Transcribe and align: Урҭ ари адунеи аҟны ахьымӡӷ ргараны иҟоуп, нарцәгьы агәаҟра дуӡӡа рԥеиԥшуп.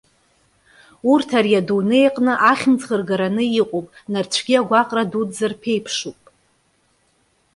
Урҭ 1.11 1.29
ари 1.37 1.53
адунеи 1.59 2.05
аҟны 2.09 2.33
ахьымӡӷ 2.51 2.89
ргараны 2.99 3.43
иҟоуп, 3.61 3.87
нарцәгьы 4.11 4.55
агәаҟра 4.59 5.03
дуӡӡа 5.11 5.47
рԥеиԥшуп. 5.51 6.19